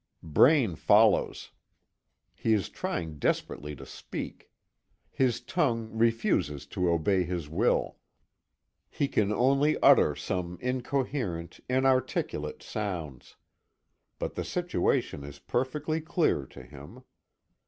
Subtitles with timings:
[0.23, 1.51] Braine follows.
[2.33, 4.49] He is trying desperately to speak.
[5.11, 7.97] His tongue refuses to obey his will.
[8.89, 13.35] He can only utter some incoherent, inarticulate sounds.
[14.17, 17.03] But the situation is perfectly clear to him.